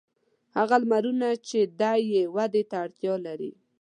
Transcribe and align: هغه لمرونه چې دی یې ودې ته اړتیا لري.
هغه 0.57 0.75
لمرونه 0.83 1.29
چې 1.47 1.59
دی 1.79 1.99
یې 2.13 2.23
ودې 2.35 2.63
ته 2.69 2.75
اړتیا 2.83 3.13
لري. 3.27 3.51